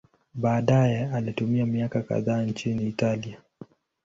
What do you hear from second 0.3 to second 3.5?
Baadaye alitumia miaka kadhaa nchini Italia.